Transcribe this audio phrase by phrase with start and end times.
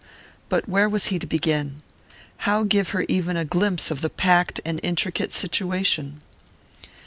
[0.49, 1.83] But where was he to begin?
[2.37, 6.21] How give her even a glimpse of the packed and intricate situation?